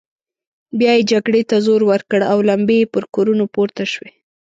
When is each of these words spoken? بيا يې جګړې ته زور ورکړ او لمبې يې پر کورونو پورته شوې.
بيا 0.77 0.91
يې 0.97 1.07
جګړې 1.11 1.41
ته 1.49 1.55
زور 1.65 1.81
ورکړ 1.91 2.19
او 2.31 2.37
لمبې 2.49 2.77
يې 2.81 2.91
پر 2.93 3.03
کورونو 3.15 3.45
پورته 3.53 3.83
شوې. 3.93 4.09